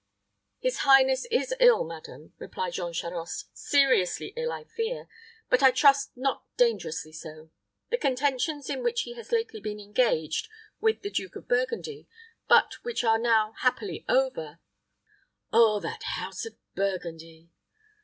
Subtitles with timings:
[0.59, 5.07] "His highness is ill, madam," replied Jean Charost, "seriously ill, I fear;
[5.47, 7.51] but I trust not dangerously so.
[7.91, 12.07] The contentions in which he has lately been engaged with the Duke of Burgundy,
[12.47, 14.59] but which are now happily over"
[15.53, 17.51] "Oh, that house of Burgundy!